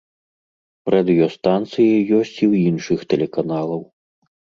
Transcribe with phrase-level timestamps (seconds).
[0.93, 3.85] Радыёстанцыі ёсць і ў іншых тэлеканалаў.